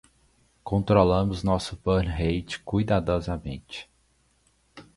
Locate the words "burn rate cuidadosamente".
1.83-3.87